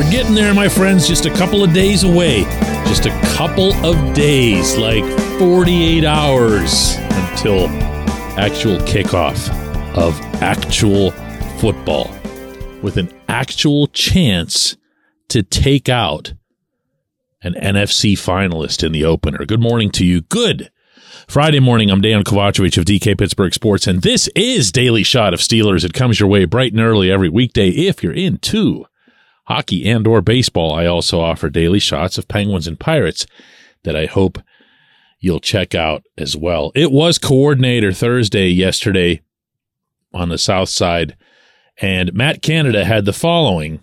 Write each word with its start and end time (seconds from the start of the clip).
We're 0.00 0.10
getting 0.10 0.34
there, 0.34 0.54
my 0.54 0.68
friends. 0.68 1.06
Just 1.06 1.26
a 1.26 1.30
couple 1.30 1.64
of 1.64 1.72
days 1.72 2.04
away. 2.04 2.44
Just 2.86 3.06
a 3.06 3.10
couple 3.36 3.74
of 3.84 4.14
days, 4.14 4.76
like 4.78 5.04
48 5.38 6.04
hours 6.04 6.96
until 6.96 7.66
actual 8.38 8.78
kickoff 8.86 9.50
of 9.96 10.18
actual 10.40 11.10
football 11.58 12.10
with 12.82 12.96
an 12.96 13.12
actual 13.28 13.88
chance 13.88 14.76
to 15.28 15.42
take 15.42 15.88
out 15.88 16.32
an 17.42 17.54
NFC 17.54 18.12
finalist 18.12 18.82
in 18.82 18.92
the 18.92 19.04
opener. 19.04 19.44
Good 19.44 19.60
morning 19.60 19.90
to 19.90 20.06
you. 20.06 20.22
Good 20.22 20.70
Friday 21.26 21.60
morning, 21.60 21.90
I'm 21.90 22.02
Dejan 22.02 22.22
Kovacevic 22.22 22.78
of 22.78 22.84
DK 22.84 23.18
Pittsburgh 23.18 23.52
Sports, 23.52 23.86
and 23.86 24.02
this 24.02 24.28
is 24.36 24.70
Daily 24.70 25.02
Shot 25.02 25.34
of 25.34 25.40
Steelers. 25.40 25.84
It 25.84 25.92
comes 25.92 26.20
your 26.20 26.28
way 26.28 26.44
bright 26.44 26.72
and 26.72 26.80
early 26.80 27.10
every 27.10 27.28
weekday 27.28 27.68
if 27.68 28.02
you're 28.02 28.12
into 28.12 28.86
hockey 29.46 29.88
and 29.88 30.06
or 30.06 30.20
baseball. 30.20 30.72
I 30.72 30.86
also 30.86 31.20
offer 31.20 31.50
daily 31.50 31.80
shots 31.80 32.16
of 32.16 32.28
Penguins 32.28 32.68
and 32.68 32.78
Pirates 32.78 33.26
that 33.82 33.96
I 33.96 34.06
hope 34.06 34.38
you'll 35.18 35.40
check 35.40 35.74
out 35.74 36.04
as 36.16 36.36
well. 36.36 36.70
It 36.74 36.92
was 36.92 37.18
coordinator 37.18 37.92
Thursday 37.92 38.48
yesterday 38.48 39.22
on 40.14 40.28
the 40.28 40.38
South 40.38 40.68
Side, 40.68 41.16
and 41.78 42.14
Matt 42.14 42.40
Canada 42.40 42.84
had 42.84 43.04
the 43.04 43.12
following 43.12 43.80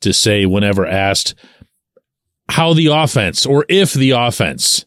to 0.00 0.12
say 0.12 0.46
whenever 0.46 0.86
asked 0.86 1.34
how 2.48 2.72
the 2.72 2.86
offense 2.86 3.44
or 3.44 3.66
if 3.68 3.92
the 3.92 4.10
offense 4.10 4.86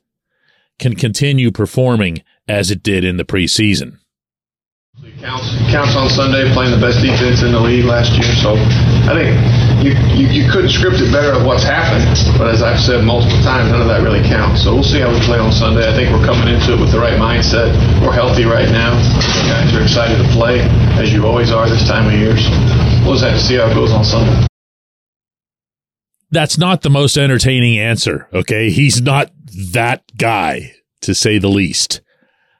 can 0.79 0.95
continue 0.95 1.51
performing 1.51 2.23
as 2.47 2.71
it 2.71 2.83
did 2.83 3.03
in 3.03 3.17
the 3.17 3.25
preseason. 3.25 3.99
Counts, 5.19 5.51
counts 5.71 5.95
on 5.99 6.07
Sunday 6.07 6.47
playing 6.53 6.71
the 6.71 6.79
best 6.79 7.03
defense 7.03 7.43
in 7.43 7.51
the 7.51 7.59
league 7.59 7.83
last 7.83 8.15
year. 8.15 8.31
So 8.39 8.55
I 9.05 9.11
think 9.11 9.35
you, 9.83 9.91
you, 10.15 10.25
you 10.31 10.43
couldn't 10.47 10.71
script 10.71 11.03
it 11.03 11.11
better 11.11 11.35
of 11.35 11.43
what's 11.43 11.67
happened. 11.67 12.07
But 12.39 12.47
as 12.47 12.63
I've 12.63 12.79
said 12.79 13.03
multiple 13.03 13.35
times, 13.43 13.75
none 13.75 13.83
of 13.83 13.91
that 13.91 14.07
really 14.07 14.23
counts. 14.23 14.63
So 14.63 14.71
we'll 14.71 14.87
see 14.87 15.03
how 15.03 15.11
we 15.11 15.19
play 15.27 15.35
on 15.35 15.51
Sunday. 15.51 15.83
I 15.83 15.91
think 15.91 16.15
we're 16.15 16.23
coming 16.23 16.47
into 16.47 16.73
it 16.73 16.79
with 16.79 16.95
the 16.95 16.99
right 16.99 17.19
mindset. 17.19 17.75
We're 17.99 18.15
healthy 18.15 18.47
right 18.47 18.71
now. 18.71 18.95
The 18.95 19.51
guys 19.51 19.75
are 19.75 19.83
excited 19.83 20.15
to 20.15 20.27
play, 20.31 20.63
as 20.95 21.11
you 21.11 21.27
always 21.27 21.51
are 21.51 21.67
this 21.67 21.83
time 21.83 22.07
of 22.07 22.15
year. 22.15 22.39
So 22.39 22.55
we'll 23.03 23.19
just 23.19 23.27
have 23.27 23.35
to 23.35 23.43
see 23.43 23.59
how 23.59 23.67
it 23.67 23.75
goes 23.75 23.91
on 23.91 24.07
Sunday. 24.07 24.47
That's 26.31 26.57
not 26.57 26.81
the 26.81 26.89
most 26.89 27.17
entertaining 27.17 27.77
answer, 27.77 28.27
okay? 28.33 28.69
He's 28.69 29.01
not 29.01 29.31
that 29.71 30.03
guy, 30.17 30.73
to 31.01 31.13
say 31.13 31.37
the 31.37 31.47
least. 31.49 32.01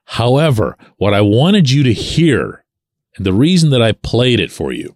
However, 0.05 0.77
what 0.97 1.13
I 1.13 1.21
wanted 1.21 1.69
you 1.69 1.83
to 1.83 1.93
hear, 1.93 2.63
and 3.17 3.25
the 3.25 3.33
reason 3.33 3.71
that 3.71 3.81
I 3.81 3.91
played 3.91 4.39
it 4.39 4.51
for 4.51 4.71
you, 4.71 4.95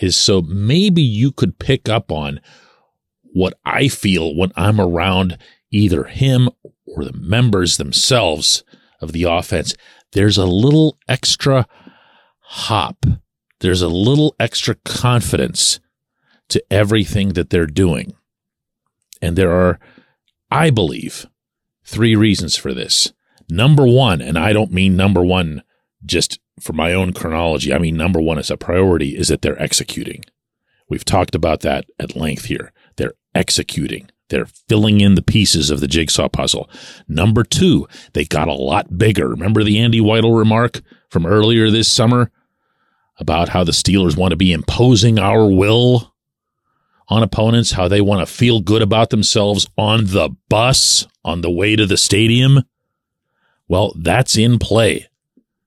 is 0.00 0.16
so 0.16 0.40
maybe 0.40 1.02
you 1.02 1.32
could 1.32 1.58
pick 1.58 1.88
up 1.88 2.10
on 2.12 2.40
what 3.32 3.54
I 3.64 3.88
feel 3.88 4.34
when 4.34 4.52
I'm 4.56 4.80
around 4.80 5.36
either 5.70 6.04
him 6.04 6.48
or 6.86 7.04
the 7.04 7.12
members 7.12 7.76
themselves 7.76 8.64
of 9.00 9.12
the 9.12 9.24
offense. 9.24 9.74
There's 10.12 10.38
a 10.38 10.46
little 10.46 10.98
extra 11.08 11.66
hop. 12.40 13.06
There's 13.60 13.82
a 13.82 13.88
little 13.88 14.34
extra 14.40 14.74
confidence 14.84 15.80
to 16.50 16.64
everything 16.70 17.30
that 17.30 17.50
they're 17.50 17.66
doing. 17.66 18.14
And 19.22 19.36
there 19.36 19.52
are 19.52 19.78
I 20.50 20.70
believe 20.70 21.26
three 21.84 22.16
reasons 22.16 22.56
for 22.56 22.74
this. 22.74 23.12
Number 23.48 23.86
one, 23.86 24.20
and 24.20 24.38
I 24.38 24.52
don't 24.52 24.72
mean 24.72 24.96
number 24.96 25.22
one 25.22 25.62
just 26.04 26.40
for 26.60 26.72
my 26.72 26.92
own 26.92 27.12
chronology, 27.12 27.72
I 27.72 27.78
mean 27.78 27.96
number 27.96 28.20
one 28.20 28.38
as 28.38 28.50
a 28.50 28.56
priority, 28.56 29.16
is 29.16 29.28
that 29.28 29.42
they're 29.42 29.60
executing. 29.60 30.24
We've 30.88 31.04
talked 31.04 31.34
about 31.34 31.60
that 31.60 31.86
at 31.98 32.16
length 32.16 32.46
here. 32.46 32.72
They're 32.96 33.14
executing. 33.34 34.10
They're 34.28 34.46
filling 34.68 35.00
in 35.00 35.14
the 35.14 35.22
pieces 35.22 35.70
of 35.70 35.80
the 35.80 35.88
jigsaw 35.88 36.28
puzzle. 36.28 36.70
Number 37.08 37.42
two, 37.42 37.88
they 38.12 38.24
got 38.24 38.48
a 38.48 38.52
lot 38.52 38.96
bigger. 38.96 39.28
Remember 39.28 39.64
the 39.64 39.78
Andy 39.78 40.00
Weidl 40.00 40.36
remark 40.36 40.80
from 41.08 41.26
earlier 41.26 41.70
this 41.70 41.88
summer 41.88 42.30
about 43.18 43.50
how 43.50 43.64
the 43.64 43.72
Steelers 43.72 44.16
want 44.16 44.30
to 44.30 44.36
be 44.36 44.52
imposing 44.52 45.18
our 45.18 45.46
will 45.46 46.14
on 47.10 47.22
opponents, 47.24 47.72
how 47.72 47.88
they 47.88 48.00
want 48.00 48.26
to 48.26 48.32
feel 48.32 48.60
good 48.60 48.80
about 48.80 49.10
themselves 49.10 49.66
on 49.76 50.06
the 50.06 50.30
bus 50.48 51.06
on 51.24 51.40
the 51.40 51.50
way 51.50 51.76
to 51.76 51.84
the 51.84 51.96
stadium. 51.96 52.62
Well, 53.68 53.92
that's 53.98 54.38
in 54.38 54.58
play. 54.58 55.08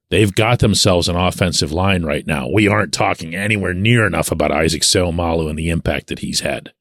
They've 0.10 0.34
got 0.34 0.60
themselves 0.60 1.10
an 1.10 1.16
offensive 1.16 1.72
line 1.72 2.04
right 2.04 2.26
now. 2.26 2.48
We 2.48 2.68
aren't 2.68 2.94
talking 2.94 3.36
anywhere 3.36 3.74
near 3.74 4.06
enough 4.08 4.32
about 4.32 4.52
Isaac 4.52 4.84
Seumalo 4.84 5.50
and 5.50 5.58
the 5.58 5.70
impact 5.70 6.08
that 6.08 6.20
he's 6.20 6.42
had. 6.42 6.72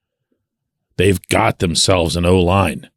They've 0.97 1.21
got 1.29 1.59
themselves 1.59 2.17
an 2.17 2.27
O 2.27 2.39
line. 2.39 2.91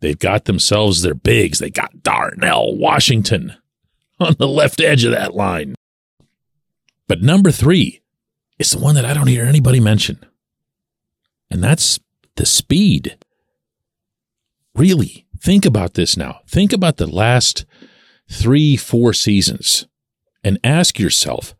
They've 0.00 0.18
got 0.18 0.46
themselves 0.46 1.02
their 1.02 1.14
bigs. 1.14 1.58
They 1.58 1.70
got 1.70 2.02
Darnell 2.02 2.76
Washington 2.76 3.54
on 4.18 4.36
the 4.38 4.48
left 4.48 4.80
edge 4.80 5.04
of 5.04 5.12
that 5.12 5.34
line. 5.34 5.74
But 7.08 7.22
number 7.22 7.50
three 7.50 8.00
is 8.58 8.70
the 8.70 8.78
one 8.78 8.94
that 8.94 9.04
I 9.04 9.12
don't 9.12 9.26
hear 9.26 9.44
anybody 9.44 9.80
mention 9.80 10.24
and 11.50 11.62
that's 11.62 11.98
the 12.36 12.46
speed. 12.46 13.18
Really, 14.74 15.26
think 15.38 15.64
about 15.64 15.94
this 15.94 16.16
now. 16.16 16.40
Think 16.46 16.72
about 16.72 16.96
the 16.96 17.06
last 17.06 17.64
three, 18.30 18.76
four 18.76 19.12
seasons 19.12 19.86
and 20.44 20.58
ask 20.62 20.98
yourself 20.98 21.54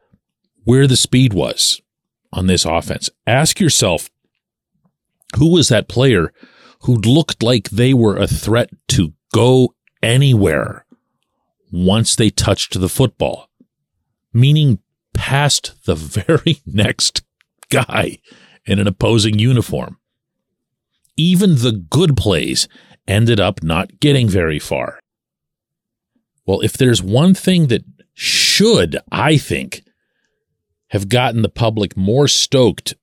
where 0.65 0.87
the 0.87 0.97
speed 0.97 1.35
was 1.35 1.81
on 2.33 2.47
this 2.47 2.65
offense. 2.65 3.11
Ask 3.27 3.61
yourself 3.61 4.09
who 5.37 5.53
was 5.53 5.69
that 5.69 5.89
player 5.89 6.33
who 6.83 6.97
looked 6.97 7.43
like 7.43 7.71
they 7.71 7.93
were 7.93 8.17
a 8.17 8.27
threat 8.27 8.71
to 8.89 9.13
go 9.35 9.75
anywhere 10.03 10.87
once 11.73 12.17
they 12.17 12.31
touched 12.31 12.81
the 12.81 12.89
football, 12.89 13.49
meaning 14.33 14.79
past 15.13 15.75
the 15.85 15.95
very 15.95 16.61
next 16.67 17.23
guy 17.69 18.19
in 18.67 18.79
an 18.79 18.87
opposing 18.87 19.39
uniform. 19.39 19.99
Even 21.17 21.57
the 21.57 21.73
good 21.73 22.17
plays 22.17 22.69
ended 23.07 23.41
up 23.41 23.63
not 23.63 24.01
getting 24.01 24.29
very 24.29 24.59
far. 24.59 25.01
Well, 26.47 26.61
if 26.61 26.75
there's 26.75 27.03
one 27.03 27.35
thing 27.35 27.69
that 27.69 27.85
should, 28.15 28.99
I 29.11 29.37
think, 29.37 29.83
have 30.89 31.09
gotten 31.09 31.43
the 31.43 31.49
public 31.49 31.97
more 31.97 32.29
stoked 32.29 32.95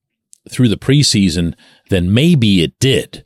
through 0.50 0.70
the 0.70 0.78
preseason 0.78 1.54
than 1.90 2.14
maybe 2.14 2.62
it 2.62 2.78
did, 2.80 3.24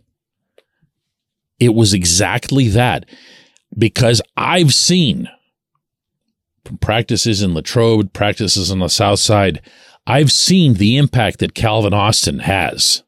it 1.60 1.74
was 1.74 1.94
exactly 1.94 2.68
that. 2.70 3.06
Because 3.78 4.22
I've 4.36 4.74
seen 4.74 5.30
from 6.66 6.78
practices 6.78 7.42
in 7.42 7.54
Latrobe, 7.54 8.14
practices 8.14 8.72
on 8.72 8.80
the 8.80 8.90
South 8.90 9.20
Side, 9.20 9.62
I've 10.08 10.32
seen 10.32 10.76
the 10.76 10.98
impact 10.98 11.40
that 11.40 11.54
Calvin 11.54 11.94
Austin 11.94 12.40
has 12.40 13.04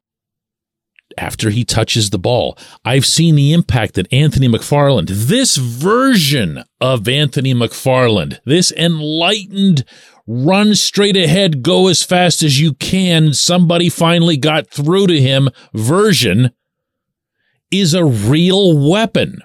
after 1.17 1.49
he 1.49 1.63
touches 1.63 2.09
the 2.09 2.19
ball. 2.19 2.57
I've 2.83 3.05
seen 3.05 3.35
the 3.35 3.53
impact 3.53 3.95
that 3.95 4.11
Anthony 4.11 4.47
McFarland, 4.47 5.07
this 5.09 5.57
version 5.57 6.63
of 6.81 7.07
Anthony 7.07 7.53
McFarland, 7.53 8.39
this 8.45 8.71
enlightened, 8.71 9.85
run 10.25 10.75
straight 10.75 11.17
ahead, 11.17 11.63
go 11.63 11.87
as 11.87 12.03
fast 12.03 12.43
as 12.43 12.59
you 12.59 12.73
can, 12.73 13.33
somebody 13.33 13.89
finally 13.89 14.37
got 14.37 14.69
through 14.69 15.07
to 15.07 15.19
him 15.19 15.49
version, 15.73 16.51
is 17.71 17.93
a 17.93 18.05
real 18.05 18.89
weapon. 18.89 19.39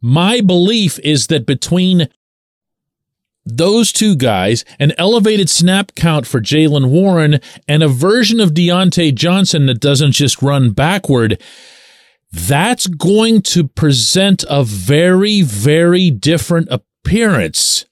My 0.00 0.40
belief 0.40 0.98
is 1.00 1.26
that 1.26 1.46
between 1.46 2.08
those 3.56 3.92
two 3.92 4.14
guys, 4.14 4.64
an 4.78 4.92
elevated 4.98 5.48
snap 5.48 5.92
count 5.94 6.26
for 6.26 6.40
Jaylen 6.40 6.90
Warren, 6.90 7.40
and 7.66 7.82
a 7.82 7.88
version 7.88 8.40
of 8.40 8.50
Diontae 8.50 9.14
Johnson 9.14 9.66
that 9.66 9.80
doesn't 9.80 10.12
just 10.12 10.42
run 10.42 10.70
backward. 10.70 11.40
that's 12.30 12.86
going 12.86 13.40
to 13.40 13.66
present 13.66 14.44
a 14.50 14.62
very, 14.62 15.40
very 15.42 16.10
different 16.10 16.68
appearance 16.70 17.86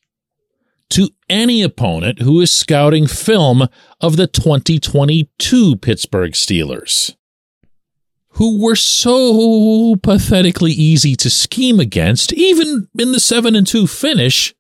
to 0.91 1.09
any 1.29 1.63
opponent 1.63 2.21
who 2.21 2.41
is 2.41 2.53
scouting 2.53 3.07
film 3.07 3.67
of 4.01 4.17
the 4.17 4.27
2022 4.27 5.77
Pittsburgh 5.77 6.33
Steelers, 6.33 7.17
who 8.33 8.63
were 8.63 8.77
so 8.77 9.97
pathetically 10.03 10.73
easy 10.73 11.17
to 11.17 11.31
scheme 11.31 11.81
against, 11.81 12.33
even 12.35 12.89
in 12.99 13.13
the 13.13 13.21
7 13.21 13.57
and 13.57 13.67
2 13.67 13.87
finish, 13.87 14.55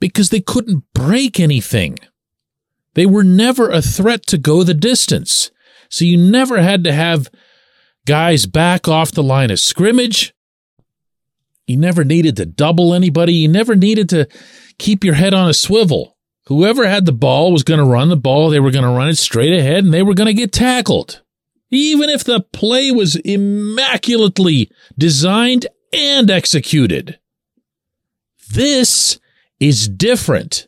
because 0.00 0.30
they 0.30 0.40
couldn't 0.40 0.84
break 0.94 1.38
anything. 1.38 1.98
They 2.94 3.06
were 3.06 3.22
never 3.22 3.70
a 3.70 3.82
threat 3.82 4.26
to 4.26 4.38
go 4.38 4.64
the 4.64 4.74
distance. 4.74 5.50
So 5.88 6.04
you 6.04 6.16
never 6.16 6.60
had 6.60 6.84
to 6.84 6.92
have 6.92 7.30
guys 8.06 8.46
back 8.46 8.88
off 8.88 9.12
the 9.12 9.22
line 9.22 9.50
of 9.50 9.60
scrimmage. 9.60 10.34
You 11.66 11.76
never 11.76 12.02
needed 12.02 12.36
to 12.36 12.46
double 12.46 12.94
anybody. 12.94 13.34
You 13.34 13.48
never 13.48 13.76
needed 13.76 14.08
to 14.08 14.26
keep 14.78 15.04
your 15.04 15.14
head 15.14 15.34
on 15.34 15.48
a 15.48 15.54
swivel. 15.54 16.16
Whoever 16.46 16.88
had 16.88 17.06
the 17.06 17.12
ball 17.12 17.52
was 17.52 17.62
going 17.62 17.78
to 17.78 17.86
run 17.86 18.08
the 18.08 18.16
ball. 18.16 18.50
They 18.50 18.58
were 18.58 18.72
going 18.72 18.84
to 18.84 18.90
run 18.90 19.08
it 19.08 19.18
straight 19.18 19.56
ahead 19.56 19.84
and 19.84 19.94
they 19.94 20.02
were 20.02 20.14
going 20.14 20.26
to 20.26 20.34
get 20.34 20.52
tackled. 20.52 21.22
Even 21.70 22.08
if 22.08 22.24
the 22.24 22.40
play 22.40 22.90
was 22.90 23.14
immaculately 23.14 24.68
designed 24.98 25.68
and 25.92 26.28
executed. 26.28 27.20
This 28.52 29.20
is 29.60 29.88
different. 29.88 30.66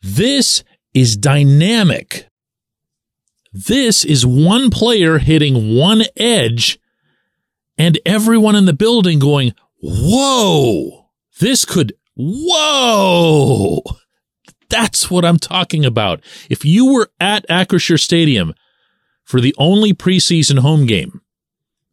This 0.00 0.64
is 0.94 1.16
dynamic. 1.16 2.28
This 3.52 4.04
is 4.04 4.24
one 4.24 4.70
player 4.70 5.18
hitting 5.18 5.76
one 5.76 6.02
edge 6.16 6.78
and 7.76 7.98
everyone 8.06 8.56
in 8.56 8.64
the 8.64 8.72
building 8.72 9.18
going, 9.18 9.54
whoa, 9.82 11.08
this 11.40 11.64
could 11.64 11.92
Whoa! 12.16 13.82
That's 14.68 15.10
what 15.10 15.24
I'm 15.24 15.38
talking 15.38 15.84
about. 15.84 16.22
If 16.48 16.64
you 16.64 16.92
were 16.92 17.10
at 17.20 17.46
Acrisure 17.48 18.00
Stadium 18.00 18.54
for 19.24 19.40
the 19.40 19.54
only 19.58 19.92
preseason 19.92 20.60
home 20.60 20.86
game 20.86 21.22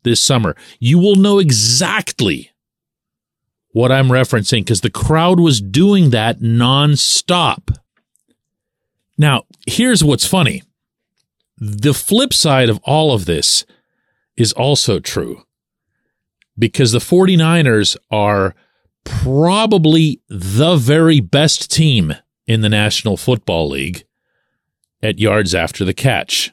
this 0.04 0.22
summer, 0.22 0.56
you 0.80 1.00
will 1.00 1.16
know 1.16 1.40
exactly 1.40 2.51
what 3.74 3.92
I'm 3.92 4.08
referencing 4.10 4.62
because 4.62 4.82
the 4.82 4.90
crowd 4.90 5.40
was 5.40 5.62
doing 5.62 6.10
that 6.10 6.40
nonstop. 6.40 7.78
Now, 9.18 9.44
here's 9.68 10.04
what's 10.04 10.26
funny. 10.26 10.64
The 11.58 11.94
flip 11.94 12.34
side 12.34 12.70
of 12.70 12.80
all 12.84 13.14
of 13.14 13.26
this 13.26 13.66
is 14.36 14.52
also 14.54 15.00
true 15.00 15.44
because 16.58 16.92
the 16.92 17.00
49ers 17.00 17.96
are 18.10 18.56
probably 19.04 20.22
the 20.28 20.76
very 20.76 21.20
best 21.20 21.72
team 21.72 22.16
in 22.48 22.62
the 22.62 22.70
National 22.70 23.18
Football 23.18 23.70
League 23.70 24.06
at 25.02 25.20
yards 25.20 25.56
after 25.56 25.86
the 25.86 25.94
catch. 25.94 26.52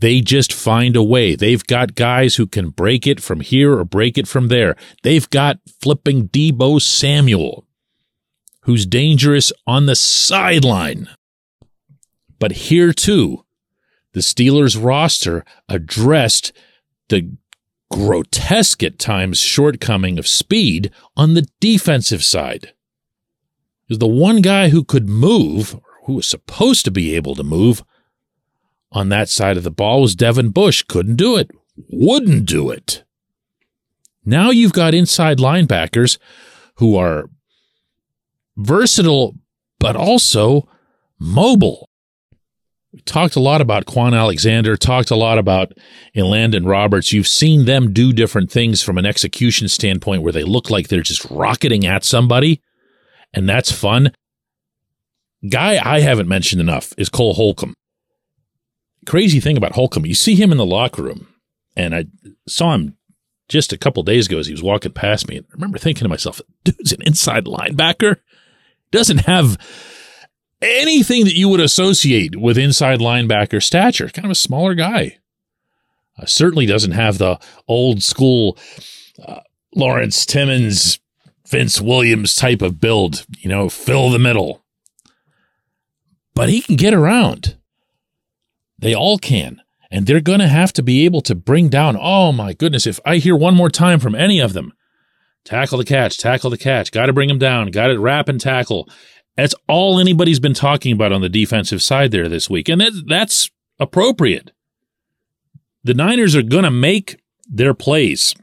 They 0.00 0.20
just 0.20 0.52
find 0.52 0.94
a 0.94 1.02
way. 1.02 1.34
They've 1.34 1.64
got 1.64 1.96
guys 1.96 2.36
who 2.36 2.46
can 2.46 2.70
break 2.70 3.06
it 3.06 3.20
from 3.20 3.40
here 3.40 3.76
or 3.76 3.84
break 3.84 4.16
it 4.16 4.28
from 4.28 4.48
there. 4.48 4.76
They've 5.02 5.28
got 5.28 5.58
flipping 5.80 6.28
Deebo 6.28 6.80
Samuel, 6.80 7.66
who's 8.62 8.86
dangerous 8.86 9.52
on 9.66 9.86
the 9.86 9.96
sideline. 9.96 11.08
But 12.38 12.52
here 12.52 12.92
too, 12.92 13.44
the 14.12 14.20
Steelers 14.20 14.82
roster 14.82 15.44
addressed 15.68 16.52
the 17.08 17.36
grotesque 17.90 18.82
at 18.82 18.98
times 18.98 19.40
shortcoming 19.40 20.18
of 20.18 20.28
speed 20.28 20.92
on 21.16 21.34
the 21.34 21.46
defensive 21.60 22.22
side. 22.22 22.72
The 23.88 24.06
one 24.06 24.42
guy 24.42 24.68
who 24.68 24.84
could 24.84 25.08
move, 25.08 25.80
who 26.04 26.14
was 26.14 26.28
supposed 26.28 26.84
to 26.84 26.90
be 26.90 27.16
able 27.16 27.34
to 27.34 27.42
move, 27.42 27.82
on 28.92 29.08
that 29.10 29.28
side 29.28 29.56
of 29.56 29.64
the 29.64 29.70
ball 29.70 30.02
was 30.02 30.14
Devin 30.14 30.50
Bush. 30.50 30.82
Couldn't 30.82 31.16
do 31.16 31.36
it. 31.36 31.50
Wouldn't 31.90 32.46
do 32.46 32.70
it. 32.70 33.04
Now 34.24 34.50
you've 34.50 34.72
got 34.72 34.94
inside 34.94 35.38
linebackers 35.38 36.18
who 36.76 36.96
are 36.96 37.30
versatile, 38.56 39.34
but 39.78 39.96
also 39.96 40.68
mobile. 41.18 41.88
We 42.92 43.00
talked 43.00 43.36
a 43.36 43.40
lot 43.40 43.60
about 43.60 43.84
Kwon 43.84 44.16
Alexander, 44.16 44.76
talked 44.76 45.10
a 45.10 45.16
lot 45.16 45.38
about 45.38 45.72
Elandon 46.16 46.66
Roberts. 46.66 47.12
You've 47.12 47.28
seen 47.28 47.66
them 47.66 47.92
do 47.92 48.12
different 48.12 48.50
things 48.50 48.82
from 48.82 48.96
an 48.98 49.06
execution 49.06 49.68
standpoint 49.68 50.22
where 50.22 50.32
they 50.32 50.42
look 50.42 50.70
like 50.70 50.88
they're 50.88 51.02
just 51.02 51.24
rocketing 51.30 51.86
at 51.86 52.04
somebody, 52.04 52.62
and 53.34 53.48
that's 53.48 53.70
fun. 53.70 54.12
Guy 55.48 55.78
I 55.84 56.00
haven't 56.00 56.28
mentioned 56.28 56.60
enough 56.60 56.92
is 56.96 57.08
Cole 57.08 57.34
Holcomb. 57.34 57.74
Crazy 59.08 59.40
thing 59.40 59.56
about 59.56 59.72
Holcomb, 59.72 60.04
you 60.04 60.14
see 60.14 60.34
him 60.34 60.52
in 60.52 60.58
the 60.58 60.66
locker 60.66 61.02
room, 61.02 61.28
and 61.74 61.94
I 61.94 62.04
saw 62.46 62.74
him 62.74 62.98
just 63.48 63.72
a 63.72 63.78
couple 63.78 64.02
days 64.02 64.26
ago 64.26 64.38
as 64.38 64.48
he 64.48 64.52
was 64.52 64.62
walking 64.62 64.92
past 64.92 65.26
me. 65.26 65.38
And 65.38 65.46
I 65.48 65.54
remember 65.54 65.78
thinking 65.78 66.04
to 66.04 66.10
myself, 66.10 66.42
dude's 66.62 66.92
an 66.92 67.00
inside 67.06 67.46
linebacker. 67.46 68.16
Doesn't 68.90 69.20
have 69.20 69.56
anything 70.60 71.24
that 71.24 71.34
you 71.34 71.48
would 71.48 71.60
associate 71.60 72.36
with 72.36 72.58
inside 72.58 73.00
linebacker 73.00 73.62
stature. 73.62 74.10
Kind 74.10 74.26
of 74.26 74.30
a 74.30 74.34
smaller 74.34 74.74
guy. 74.74 75.16
Uh, 76.18 76.26
certainly 76.26 76.66
doesn't 76.66 76.92
have 76.92 77.16
the 77.16 77.38
old 77.66 78.02
school 78.02 78.58
uh, 79.26 79.40
Lawrence 79.74 80.26
Timmons, 80.26 80.98
Vince 81.46 81.80
Williams 81.80 82.34
type 82.34 82.60
of 82.60 82.78
build, 82.78 83.24
you 83.38 83.48
know, 83.48 83.70
fill 83.70 84.10
the 84.10 84.18
middle. 84.18 84.62
But 86.34 86.50
he 86.50 86.60
can 86.60 86.76
get 86.76 86.92
around. 86.92 87.57
They 88.78 88.94
all 88.94 89.18
can. 89.18 89.60
And 89.90 90.06
they're 90.06 90.20
going 90.20 90.40
to 90.40 90.48
have 90.48 90.72
to 90.74 90.82
be 90.82 91.04
able 91.04 91.22
to 91.22 91.34
bring 91.34 91.68
down, 91.68 91.96
oh 91.98 92.30
my 92.32 92.52
goodness, 92.52 92.86
if 92.86 93.00
I 93.04 93.16
hear 93.16 93.34
one 93.34 93.54
more 93.54 93.70
time 93.70 94.00
from 94.00 94.14
any 94.14 94.38
of 94.38 94.52
them, 94.52 94.72
tackle 95.44 95.78
the 95.78 95.84
catch, 95.84 96.18
tackle 96.18 96.50
the 96.50 96.58
catch, 96.58 96.92
got 96.92 97.06
to 97.06 97.12
bring 97.12 97.30
him 97.30 97.38
down, 97.38 97.70
got 97.70 97.86
to 97.86 97.98
wrap 97.98 98.28
and 98.28 98.40
tackle. 98.40 98.88
That's 99.36 99.54
all 99.66 99.98
anybody's 99.98 100.40
been 100.40 100.54
talking 100.54 100.92
about 100.92 101.12
on 101.12 101.22
the 101.22 101.28
defensive 101.28 101.82
side 101.82 102.10
there 102.10 102.28
this 102.28 102.50
week. 102.50 102.68
And 102.68 102.80
that, 102.80 103.04
that's 103.06 103.50
appropriate. 103.78 104.50
The 105.84 105.94
Niners 105.94 106.36
are 106.36 106.42
going 106.42 106.64
to 106.64 106.70
make 106.70 107.18
their 107.48 107.72
plays. 107.72 108.34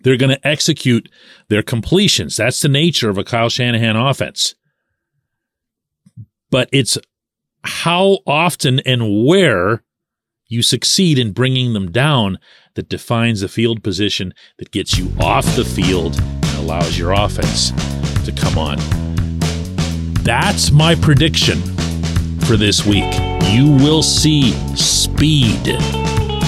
They're 0.00 0.16
going 0.16 0.30
to 0.30 0.46
execute 0.46 1.08
their 1.48 1.62
completions. 1.62 2.36
That's 2.36 2.60
the 2.60 2.68
nature 2.68 3.10
of 3.10 3.18
a 3.18 3.24
Kyle 3.24 3.50
Shanahan 3.50 3.96
offense. 3.96 4.54
But 6.50 6.68
it's 6.72 6.98
how 7.64 8.18
often 8.26 8.80
and 8.80 9.26
where 9.26 9.82
you 10.48 10.62
succeed 10.62 11.18
in 11.18 11.32
bringing 11.32 11.72
them 11.72 11.90
down 11.90 12.38
that 12.74 12.88
defines 12.88 13.40
the 13.40 13.48
field 13.48 13.82
position 13.82 14.34
that 14.58 14.70
gets 14.70 14.98
you 14.98 15.12
off 15.20 15.44
the 15.56 15.64
field 15.64 16.18
and 16.18 16.58
allows 16.58 16.98
your 16.98 17.12
offense 17.12 17.70
to 18.24 18.32
come 18.32 18.58
on. 18.58 18.78
That's 20.22 20.70
my 20.70 20.94
prediction 20.94 21.60
for 22.40 22.56
this 22.56 22.84
week. 22.84 23.12
You 23.44 23.70
will 23.70 24.02
see 24.02 24.52
speed 24.76 25.78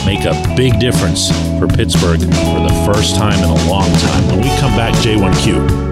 make 0.05 0.25
a 0.25 0.55
big 0.57 0.81
difference 0.81 1.31
for 1.59 1.69
Pittsburgh 1.69 2.21
for 2.21 2.61
the 2.61 2.93
first 2.93 3.15
time 3.15 3.39
in 3.39 3.45
a 3.45 3.69
long 3.69 3.91
time. 3.99 4.27
When 4.27 4.41
we 4.41 4.49
come 4.59 4.77
back, 4.77 4.95
J1Q. 4.95 5.92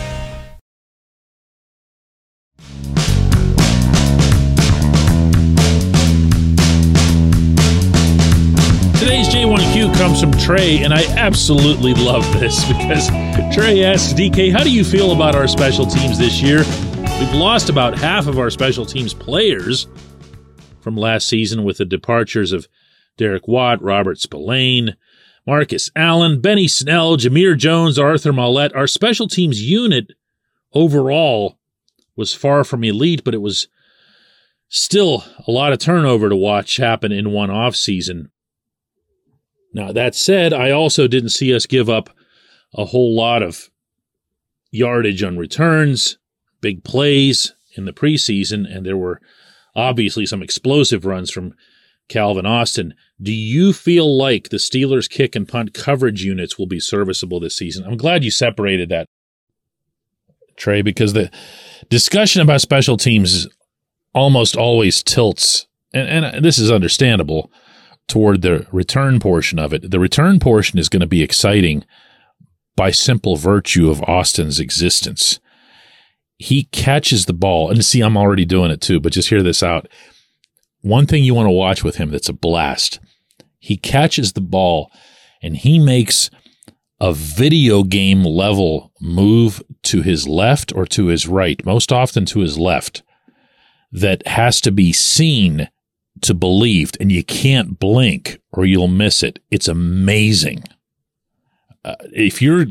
J1Q 9.41 9.97
comes 9.97 10.21
from 10.21 10.31
Trey, 10.33 10.83
and 10.83 10.93
I 10.93 11.03
absolutely 11.17 11.95
love 11.95 12.21
this 12.39 12.63
because 12.67 13.07
Trey 13.51 13.83
asks 13.83 14.13
DK, 14.13 14.51
How 14.51 14.63
do 14.63 14.71
you 14.71 14.83
feel 14.83 15.13
about 15.13 15.33
our 15.33 15.47
special 15.47 15.87
teams 15.87 16.19
this 16.19 16.43
year? 16.43 16.59
We've 17.19 17.33
lost 17.33 17.67
about 17.67 17.97
half 17.97 18.27
of 18.27 18.37
our 18.37 18.51
special 18.51 18.85
teams 18.85 19.15
players 19.15 19.87
from 20.81 20.95
last 20.95 21.27
season 21.27 21.63
with 21.63 21.79
the 21.79 21.85
departures 21.85 22.51
of 22.51 22.67
Derek 23.17 23.47
Watt, 23.47 23.81
Robert 23.81 24.19
Spillane, 24.19 24.95
Marcus 25.47 25.89
Allen, 25.95 26.39
Benny 26.39 26.67
Snell, 26.67 27.17
Jamir 27.17 27.57
Jones, 27.57 27.97
Arthur 27.97 28.31
Maulet. 28.31 28.75
Our 28.75 28.85
special 28.85 29.27
teams 29.27 29.67
unit 29.67 30.11
overall 30.71 31.57
was 32.15 32.35
far 32.35 32.63
from 32.63 32.83
elite, 32.83 33.23
but 33.23 33.33
it 33.33 33.41
was 33.41 33.67
still 34.69 35.23
a 35.47 35.51
lot 35.51 35.73
of 35.73 35.79
turnover 35.79 36.29
to 36.29 36.35
watch 36.35 36.77
happen 36.77 37.11
in 37.11 37.31
one 37.31 37.49
off 37.49 37.75
season. 37.75 38.29
Now, 39.73 39.91
that 39.91 40.15
said, 40.15 40.53
I 40.53 40.71
also 40.71 41.07
didn't 41.07 41.29
see 41.29 41.53
us 41.55 41.65
give 41.65 41.89
up 41.89 42.09
a 42.73 42.85
whole 42.85 43.15
lot 43.15 43.41
of 43.41 43.69
yardage 44.71 45.23
on 45.23 45.37
returns, 45.37 46.17
big 46.61 46.83
plays 46.83 47.53
in 47.75 47.85
the 47.85 47.93
preseason, 47.93 48.65
and 48.73 48.85
there 48.85 48.97
were 48.97 49.21
obviously 49.75 50.25
some 50.25 50.43
explosive 50.43 51.05
runs 51.05 51.31
from 51.31 51.53
Calvin 52.09 52.45
Austin. 52.45 52.93
Do 53.21 53.31
you 53.31 53.71
feel 53.71 54.17
like 54.17 54.49
the 54.49 54.57
Steelers 54.57 55.09
kick 55.09 55.35
and 55.35 55.47
punt 55.47 55.73
coverage 55.73 56.23
units 56.23 56.57
will 56.57 56.67
be 56.67 56.79
serviceable 56.79 57.39
this 57.39 57.57
season? 57.57 57.85
I'm 57.85 57.97
glad 57.97 58.23
you 58.23 58.31
separated 58.31 58.89
that, 58.89 59.07
Trey, 60.57 60.81
because 60.81 61.13
the 61.13 61.31
discussion 61.89 62.41
about 62.41 62.61
special 62.61 62.97
teams 62.97 63.47
almost 64.13 64.57
always 64.57 65.01
tilts, 65.01 65.67
and, 65.93 66.25
and 66.25 66.43
this 66.43 66.59
is 66.59 66.69
understandable, 66.69 67.49
toward 68.11 68.41
the 68.41 68.67
return 68.73 69.21
portion 69.21 69.57
of 69.57 69.73
it. 69.73 69.89
The 69.89 69.99
return 69.99 70.37
portion 70.39 70.77
is 70.77 70.89
going 70.89 70.99
to 70.99 71.07
be 71.07 71.23
exciting 71.23 71.85
by 72.75 72.91
simple 72.91 73.37
virtue 73.37 73.89
of 73.89 74.03
Austin's 74.03 74.59
existence. 74.59 75.39
He 76.37 76.63
catches 76.65 77.25
the 77.25 77.33
ball, 77.33 77.71
and 77.71 77.85
see, 77.85 78.01
I'm 78.01 78.17
already 78.17 78.43
doing 78.43 78.69
it 78.69 78.81
too, 78.81 78.99
but 78.99 79.13
just 79.13 79.29
hear 79.29 79.41
this 79.41 79.63
out. 79.63 79.87
One 80.81 81.05
thing 81.05 81.23
you 81.23 81.33
want 81.33 81.45
to 81.45 81.51
watch 81.51 81.85
with 81.85 81.95
him 81.95 82.11
that's 82.11 82.27
a 82.27 82.33
blast. 82.33 82.99
He 83.59 83.77
catches 83.77 84.33
the 84.33 84.41
ball 84.41 84.91
and 85.41 85.55
he 85.55 85.79
makes 85.79 86.29
a 86.99 87.13
video 87.13 87.83
game 87.83 88.25
level 88.25 88.91
move 88.99 89.63
to 89.83 90.01
his 90.01 90.27
left 90.27 90.75
or 90.75 90.85
to 90.87 91.05
his 91.05 91.27
right, 91.27 91.65
most 91.65 91.93
often 91.93 92.25
to 92.25 92.39
his 92.39 92.59
left, 92.59 93.03
that 93.91 94.27
has 94.27 94.59
to 94.61 94.71
be 94.71 94.91
seen 94.91 95.69
to 96.21 96.33
believed, 96.33 96.97
and 96.99 97.11
you 97.11 97.23
can't 97.23 97.79
blink 97.79 98.39
or 98.51 98.65
you'll 98.65 98.87
miss 98.87 99.23
it. 99.23 99.39
It's 99.49 99.67
amazing. 99.67 100.63
Uh, 101.83 101.95
if 102.13 102.41
you're 102.41 102.65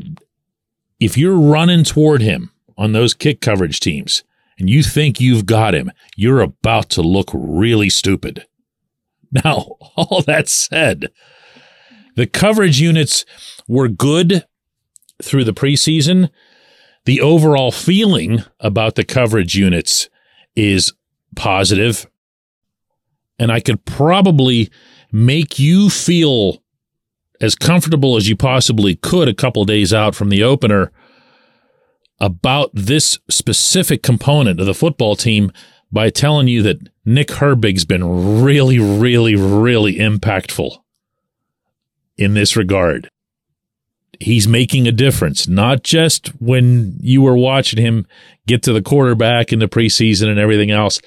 if 0.99 1.17
you're 1.17 1.39
running 1.39 1.83
toward 1.83 2.21
him 2.21 2.51
on 2.77 2.93
those 2.93 3.13
kick 3.13 3.41
coverage 3.41 3.79
teams 3.79 4.23
and 4.57 4.69
you 4.69 4.83
think 4.83 5.19
you've 5.19 5.45
got 5.45 5.73
him, 5.73 5.91
you're 6.15 6.41
about 6.41 6.89
to 6.91 7.01
look 7.01 7.29
really 7.33 7.89
stupid. 7.89 8.45
Now, 9.45 9.77
all 9.95 10.21
that 10.23 10.49
said, 10.49 11.07
the 12.17 12.27
coverage 12.27 12.81
units 12.81 13.23
were 13.65 13.87
good 13.87 14.45
through 15.23 15.45
the 15.45 15.53
preseason. 15.53 16.29
The 17.05 17.21
overall 17.21 17.71
feeling 17.71 18.43
about 18.59 18.95
the 18.95 19.05
coverage 19.05 19.55
units 19.55 20.09
is 20.57 20.91
positive 21.37 22.07
and 23.41 23.51
I 23.51 23.59
could 23.59 23.83
probably 23.85 24.69
make 25.11 25.57
you 25.57 25.89
feel 25.89 26.61
as 27.41 27.55
comfortable 27.55 28.15
as 28.15 28.29
you 28.29 28.35
possibly 28.35 28.95
could 28.95 29.27
a 29.27 29.33
couple 29.33 29.65
days 29.65 29.91
out 29.91 30.13
from 30.13 30.29
the 30.29 30.43
opener 30.43 30.91
about 32.19 32.69
this 32.71 33.17
specific 33.31 34.03
component 34.03 34.59
of 34.59 34.67
the 34.67 34.75
football 34.75 35.15
team 35.15 35.51
by 35.91 36.11
telling 36.11 36.47
you 36.47 36.61
that 36.61 36.87
Nick 37.03 37.29
Herbig's 37.29 37.83
been 37.83 38.43
really, 38.43 38.77
really, 38.77 39.35
really 39.35 39.95
impactful 39.95 40.77
in 42.17 42.35
this 42.35 42.55
regard. 42.55 43.09
He's 44.19 44.47
making 44.47 44.87
a 44.87 44.91
difference, 44.91 45.47
not 45.47 45.81
just 45.81 46.27
when 46.39 46.95
you 46.99 47.23
were 47.23 47.35
watching 47.35 47.83
him 47.83 48.05
get 48.45 48.61
to 48.63 48.73
the 48.73 48.83
quarterback 48.83 49.51
in 49.51 49.57
the 49.57 49.67
preseason 49.67 50.27
and 50.27 50.37
everything 50.37 50.69
else 50.69 51.01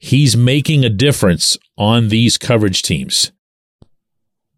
he's 0.00 0.34
making 0.34 0.82
a 0.84 0.88
difference 0.88 1.58
on 1.80 2.08
these 2.08 2.36
coverage 2.36 2.82
teams. 2.82 3.32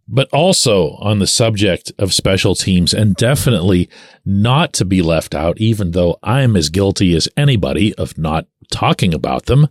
But 0.09 0.29
also 0.33 0.97
on 0.97 1.21
the 1.21 1.27
subject 1.29 1.93
of 1.97 2.13
special 2.13 2.57
teams, 2.57 2.93
and 2.93 3.15
definitely 3.15 3.89
not 4.27 4.73
to 4.75 4.85
be 4.85 5.01
left 5.01 5.33
out, 5.33 5.59
even 5.59 5.93
though 5.93 6.19
I'm 6.25 6.57
as 6.57 6.69
guilty 6.69 7.15
as 7.15 7.29
anybody 7.37 7.95
of 7.95 8.19
not 8.19 8.49
talking 8.73 9.15
about 9.15 9.47
them, 9.47 9.69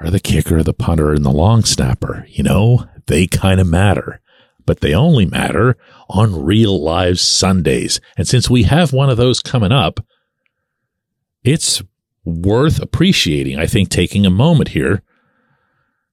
are 0.00 0.08
the 0.08 0.20
kicker, 0.20 0.62
the 0.62 0.72
punter, 0.72 1.12
and 1.12 1.24
the 1.24 1.32
long 1.32 1.64
snapper. 1.64 2.24
You 2.28 2.44
know, 2.44 2.86
they 3.06 3.26
kind 3.26 3.60
of 3.60 3.66
matter, 3.66 4.20
but 4.64 4.80
they 4.80 4.94
only 4.94 5.26
matter 5.26 5.76
on 6.08 6.44
real 6.44 6.80
live 6.80 7.18
Sundays. 7.18 8.00
And 8.16 8.28
since 8.28 8.48
we 8.48 8.62
have 8.62 8.92
one 8.92 9.10
of 9.10 9.16
those 9.16 9.40
coming 9.40 9.72
up, 9.72 9.98
it's 11.42 11.82
worth 12.24 12.80
appreciating. 12.80 13.58
I 13.58 13.66
think 13.66 13.88
taking 13.88 14.24
a 14.24 14.30
moment 14.30 14.68
here 14.68 15.02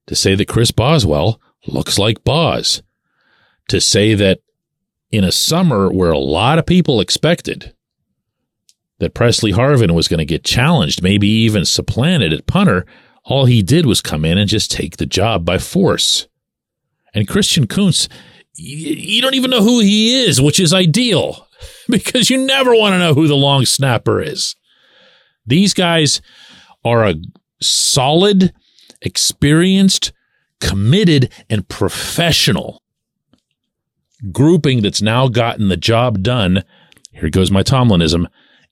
to 0.10 0.16
say 0.16 0.34
that 0.34 0.48
Chris 0.48 0.72
Boswell 0.72 1.40
looks 1.68 2.00
like 2.00 2.24
Boz, 2.24 2.82
to 3.68 3.80
say 3.80 4.16
that 4.16 4.40
in 5.12 5.24
a 5.24 5.32
summer 5.32 5.88
where 5.92 6.10
a 6.12 6.18
lot 6.18 6.58
of 6.58 6.66
people 6.66 7.00
expected 7.00 7.76
that 8.98 9.14
Pressley 9.14 9.54
Harvin 9.54 9.92
was 9.92 10.08
going 10.08 10.18
to 10.18 10.26
get 10.26 10.44
challenged, 10.44 11.04
maybe 11.04 11.28
even 11.28 11.64
supplanted 11.64 12.34
at 12.34 12.48
punter, 12.48 12.88
all 13.24 13.46
he 13.46 13.62
did 13.62 13.86
was 13.86 14.02
come 14.02 14.26
in 14.26 14.40
and 14.40 14.50
just 14.50 14.72
take 14.72 14.98
the 14.98 15.06
job 15.06 15.46
by 15.46 15.60
force. 15.60 16.28
And 17.14 17.28
Christian 17.28 17.68
Kuntz, 17.68 18.10
you 18.56 19.22
don't 19.22 19.36
even 19.36 19.52
know 19.52 19.62
who 19.62 19.80
he 19.80 20.24
is, 20.24 20.42
which 20.42 20.60
is 20.60 20.74
ideal 20.74 21.48
because 21.88 22.32
you 22.32 22.44
never 22.44 22.74
want 22.74 22.94
to 22.94 23.00
know 23.00 23.14
who 23.14 23.28
the 23.28 23.36
long 23.36 23.68
snapper 23.68 24.24
is. 24.24 24.56
These 25.46 25.76
guys 25.76 26.20
are 26.84 27.06
a 27.06 27.16
solid, 27.62 28.56
experienced, 29.02 30.12
committed, 30.60 31.32
and 31.50 31.68
professional 31.68 32.82
grouping 34.32 34.82
that's 34.82 35.02
now 35.02 35.28
gotten 35.28 35.70
the 35.70 35.78
job 35.78 36.22
done. 36.22 36.64
Here 37.12 37.30
goes 37.30 37.52
my 37.52 37.64
Tomlinism 37.64 38.28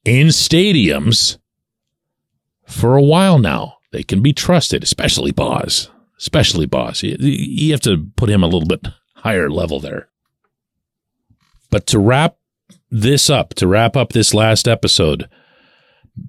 in 0.06 0.28
stadiums 0.28 1.38
for 2.66 2.96
a 2.96 3.02
while 3.02 3.40
now. 3.40 3.78
They 3.92 4.04
can 4.04 4.22
be 4.22 4.34
trusted, 4.34 4.84
especially 4.84 5.32
Boz. 5.32 5.90
Especially 6.18 6.66
Boz. 6.66 7.04
You, 7.04 7.16
you 7.20 7.72
have 7.72 7.82
to 7.82 8.08
put 8.16 8.30
him 8.30 8.44
a 8.44 8.48
little 8.48 8.68
bit 8.68 8.88
higher 9.16 9.50
level 9.50 9.80
there. 9.80 10.10
But 11.70 11.86
to 11.88 12.00
wrap 12.00 12.38
this 12.90 13.30
up, 13.30 13.54
to 13.56 13.68
wrap 13.68 13.96
up 13.96 14.14
this 14.14 14.34
last 14.34 14.68
episode, 14.68 15.30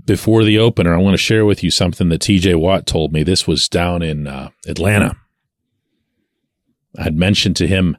before 0.04 0.44
the 0.44 0.58
opener, 0.58 0.94
I 0.94 0.98
want 0.98 1.14
to 1.14 1.18
share 1.18 1.44
with 1.44 1.62
you 1.62 1.70
something 1.70 2.08
that 2.08 2.20
TJ 2.20 2.56
Watt 2.56 2.86
told 2.86 3.12
me. 3.12 3.22
This 3.22 3.46
was 3.46 3.68
down 3.68 4.02
in 4.02 4.26
uh, 4.26 4.50
Atlanta. 4.66 5.16
I 6.98 7.04
had 7.04 7.16
mentioned 7.16 7.56
to 7.56 7.66
him, 7.66 7.96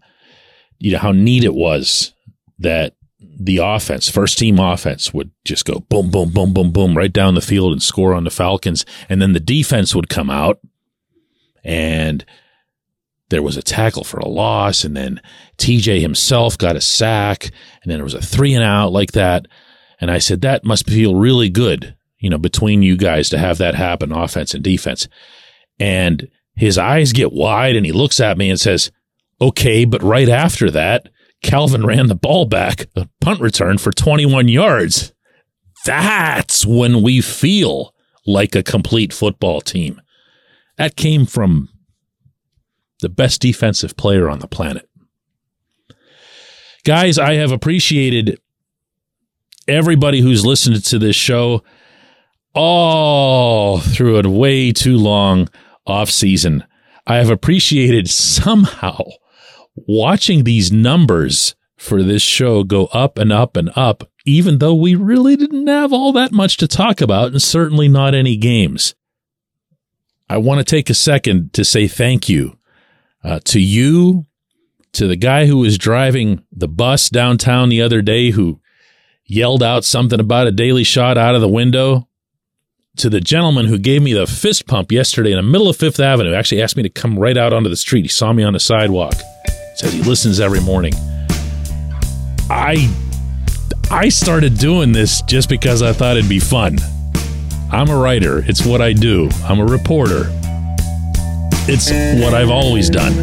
you 0.77 0.91
know, 0.91 1.00
how 1.00 1.12
neat 1.12 1.43
it 1.43 1.53
was 1.53 2.13
that 2.58 2.96
the 3.19 3.58
offense, 3.58 4.10
first 4.10 4.38
team 4.38 4.60
offense, 4.60 5.13
would 5.13 5.31
just 5.46 5.65
go 5.65 5.79
boom, 5.79 6.12
boom, 6.12 6.31
boom, 6.31 6.53
boom, 6.53 6.72
boom, 6.72 6.98
right 6.98 7.12
down 7.12 7.36
the 7.36 7.41
field 7.41 7.72
and 7.72 7.81
score 7.81 8.13
on 8.13 8.24
the 8.24 8.29
Falcons. 8.29 8.86
And 9.08 9.22
then 9.22 9.34
the 9.34 9.39
defense 9.39 9.96
would 9.96 10.10
come 10.10 10.29
out 10.29 10.60
and 11.63 12.25
there 13.29 13.43
was 13.43 13.58
a 13.58 13.62
tackle 13.62 14.03
for 14.03 14.19
a 14.19 14.27
loss. 14.27 14.84
And 14.84 14.96
then 14.96 15.22
TJ 15.58 16.01
himself 16.01 16.58
got 16.58 16.75
a 16.75 16.81
sack. 16.81 17.46
And 17.46 17.91
then 17.91 17.98
there 17.98 18.03
was 18.03 18.13
a 18.13 18.22
three 18.22 18.53
and 18.53 18.63
out 18.63 18.91
like 18.91 19.13
that. 19.13 19.48
And 20.00 20.10
I 20.10 20.18
said, 20.20 20.41
that 20.41 20.63
must 20.63 20.88
feel 20.88 21.15
really 21.15 21.50
good, 21.50 21.96
you 22.20 22.29
know, 22.29 22.38
between 22.38 22.82
you 22.82 22.96
guys 22.96 23.29
to 23.29 23.38
have 23.38 23.58
that 23.58 23.75
happen, 23.75 24.12
offense 24.12 24.53
and 24.53 24.63
defense. 24.63 25.08
And 25.79 26.29
his 26.56 26.77
eyes 26.77 27.13
get 27.13 27.34
wide 27.34 27.75
and 27.75 27.86
he 27.86 27.91
looks 27.91 28.20
at 28.20 28.38
me 28.38 28.50
and 28.50 28.60
says, 28.60 28.91
okay, 29.41 29.86
but 29.86 30.03
right 30.03 30.29
after 30.29 30.70
that, 30.72 31.10
Calvin 31.41 31.86
ran 31.86 32.08
the 32.08 32.15
ball 32.15 32.46
back, 32.46 32.88
a 32.96 33.08
punt 33.22 33.39
return 33.39 33.77
for 33.77 33.91
21 33.91 34.48
yards. 34.48 35.13
That's 35.86 36.65
when 36.65 37.01
we 37.01 37.22
feel 37.22 37.94
like 38.25 38.56
a 38.56 38.63
complete 38.63 39.13
football 39.13 39.62
team. 39.62 40.01
That 40.77 40.96
came 40.96 41.25
from 41.25 41.70
the 43.01 43.10
best 43.10 43.41
defensive 43.41 43.96
player 43.96 44.29
on 44.29 44.39
the 44.39 44.48
planet. 44.48 44.89
Guys, 46.84 47.18
I 47.18 47.36
have 47.36 47.51
appreciated 47.51 48.39
everybody 49.69 50.21
who's 50.21 50.45
listened 50.45 50.83
to 50.85 50.99
this 50.99 51.15
show 51.15 51.63
all 52.53 53.79
through 53.79 54.19
a 54.19 54.29
way 54.29 54.71
too 54.71 54.97
long 54.97 55.49
off 55.85 56.09
season. 56.09 56.63
I 57.07 57.17
have 57.17 57.29
appreciated 57.29 58.09
somehow 58.09 58.99
watching 59.75 60.43
these 60.43 60.71
numbers 60.71 61.55
for 61.77 62.03
this 62.03 62.21
show 62.21 62.63
go 62.63 62.85
up 62.88 63.17
and 63.17 63.31
up 63.31 63.55
and 63.55 63.71
up, 63.75 64.09
even 64.25 64.57
though 64.57 64.75
we 64.75 64.95
really 64.95 65.35
didn't 65.35 65.67
have 65.67 65.93
all 65.93 66.11
that 66.13 66.31
much 66.31 66.57
to 66.57 66.67
talk 66.67 66.99
about 66.99 67.31
and 67.31 67.41
certainly 67.41 67.88
not 67.88 68.13
any 68.13 68.35
games. 68.35 68.95
I 70.29 70.38
want 70.38 70.59
to 70.59 70.65
take 70.65 70.89
a 70.89 70.93
second 70.93 71.53
to 71.53 71.63
say 71.63 71.88
thank 71.88 72.27
you 72.27 72.57
uh, 73.23 73.39
to 73.45 73.59
you, 73.59 74.25
to 74.93 75.07
the 75.07 75.15
guy 75.15 75.45
who 75.45 75.57
was 75.57 75.77
driving 75.77 76.43
the 76.51 76.67
bus 76.67 77.09
downtown 77.09 77.69
the 77.69 77.81
other 77.81 78.01
day 78.01 78.31
who 78.31 78.59
yelled 79.29 79.62
out 79.62 79.86
something 79.86 80.19
about 80.19 80.48
a 80.48 80.51
daily 80.51 80.83
shot 80.83 81.17
out 81.17 81.36
of 81.36 81.41
the 81.41 81.48
window, 81.48 82.07
to 82.98 83.09
the 83.09 83.21
gentleman 83.21 83.67
who 83.67 83.77
gave 83.77 84.01
me 84.01 84.12
the 84.12 84.27
fist 84.27 84.67
pump 84.67 84.91
yesterday 84.91 85.31
in 85.31 85.38
the 85.38 85.43
middle 85.43 85.69
of 85.69 85.77
Fifth 85.77 86.00
Avenue, 86.00 86.33
actually 86.33 86.62
asked 86.62 86.75
me 86.75 86.83
to 86.83 86.89
come 86.89 87.17
right 87.17 87.38
out 87.38 87.53
onto 87.53 87.69
the 87.69 87.77
street. 87.77 88.01
He 88.01 88.09
saw 88.09 88.33
me 88.33 88.43
on 88.43 88.53
the 88.53 88.59
sidewalk. 88.59 89.13
Says 89.75 89.93
he 89.93 90.01
listens 90.01 90.39
every 90.39 90.59
morning. 90.59 90.93
I 92.50 92.89
I 93.91 94.09
started 94.09 94.57
doing 94.57 94.91
this 94.91 95.21
just 95.21 95.48
because 95.48 95.81
I 95.81 95.93
thought 95.93 96.17
it'd 96.17 96.29
be 96.29 96.39
fun. 96.39 96.77
I'm 97.71 97.89
a 97.89 97.95
writer. 97.95 98.43
It's 98.48 98.65
what 98.65 98.81
I 98.81 98.93
do. 98.93 99.29
I'm 99.43 99.59
a 99.59 99.65
reporter. 99.65 100.24
It's 101.71 101.91
what 102.21 102.33
I've 102.33 102.50
always 102.50 102.89
done. 102.89 103.15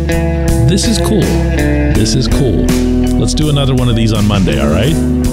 This 0.69 0.87
is 0.87 0.99
cool. 0.99 1.21
This 1.21 2.15
is 2.15 2.29
cool. 2.29 2.65
Let's 3.19 3.35
do 3.35 3.51
another 3.51 3.75
one 3.75 3.89
of 3.89 3.97
these 3.97 4.13
on 4.13 4.27
Monday, 4.27 4.61
all 4.61 4.71
right? 4.71 5.26